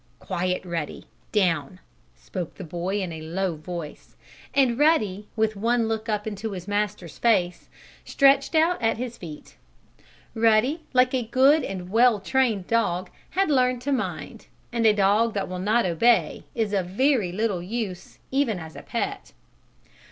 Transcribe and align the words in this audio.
"Quiet, 0.17 0.65
Ruddy! 0.65 1.05
Down!" 1.31 1.79
spoke 2.15 2.55
the 2.55 2.63
boy 2.63 3.03
in 3.03 3.11
a 3.11 3.21
low 3.21 3.55
voice, 3.55 4.15
and 4.51 4.79
Ruddy, 4.79 5.27
with 5.35 5.55
one 5.55 5.87
look 5.87 6.09
up 6.09 6.25
into 6.25 6.53
his 6.53 6.67
master's 6.67 7.19
face 7.19 7.69
stretched 8.03 8.55
out 8.55 8.81
at 8.81 8.97
his 8.97 9.19
feet. 9.19 9.57
Ruddy, 10.33 10.81
like 10.91 11.13
a 11.13 11.21
good 11.27 11.63
and 11.63 11.91
well 11.91 12.19
trained 12.19 12.65
dog, 12.65 13.11
had 13.37 13.51
learned 13.51 13.83
to 13.83 13.91
mind, 13.91 14.47
and 14.73 14.87
a 14.87 14.93
dog 14.93 15.35
that 15.35 15.47
will 15.47 15.59
not 15.59 15.85
obey 15.85 16.45
is 16.55 16.73
of 16.73 16.87
very 16.87 17.31
little 17.31 17.61
use, 17.61 18.17
even 18.31 18.57
as 18.57 18.75
a 18.75 18.81
pet. 18.81 19.33